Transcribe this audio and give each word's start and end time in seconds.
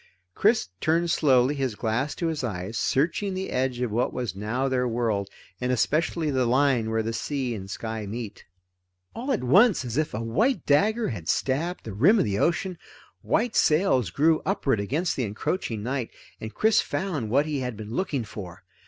Chris 0.33 0.69
turned 0.79 1.11
slowly, 1.11 1.53
his 1.53 1.75
glass 1.75 2.15
to 2.15 2.25
his 2.25 2.43
eyes, 2.43 2.75
searching 2.75 3.35
the 3.35 3.51
edge 3.51 3.81
of 3.81 3.91
what 3.91 4.11
was 4.11 4.35
now 4.35 4.67
their 4.67 4.87
world, 4.87 5.29
and 5.61 5.71
especially 5.71 6.31
the 6.31 6.47
line 6.47 6.89
where 6.89 7.03
the 7.03 7.13
sea 7.13 7.53
and 7.53 7.69
sky 7.69 8.07
meet. 8.07 8.43
All 9.13 9.31
at 9.31 9.43
once, 9.43 9.85
as 9.85 9.97
if 9.97 10.15
a 10.15 10.19
white 10.23 10.65
dagger 10.65 11.09
had 11.09 11.29
stabbed 11.29 11.83
the 11.83 11.93
rim 11.93 12.17
of 12.17 12.25
the 12.25 12.39
ocean, 12.39 12.79
white 13.21 13.55
sails 13.55 14.09
grew 14.09 14.41
upward 14.43 14.79
against 14.79 15.15
the 15.15 15.23
encroaching 15.23 15.83
night, 15.83 16.09
and 16.39 16.51
Chris 16.55 16.81
found 16.81 17.29
what 17.29 17.45
he 17.45 17.59
had 17.59 17.77
been 17.77 17.91
looking 17.93 18.23
for. 18.23 18.63